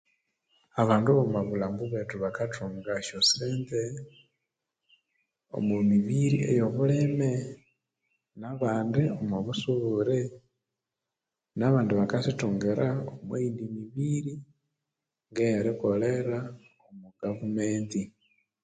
[0.81, 3.81] Abandu bwo'mobulhambu bwethu bakathunga esyosente
[5.57, 7.31] omomibiri eyobulime
[8.39, 10.19] nabandi omobusubure
[11.57, 14.33] nabandi bakasithungira omoyindi mibiri
[15.29, 16.37] ngeye rikolera
[17.09, 18.01] egavumenti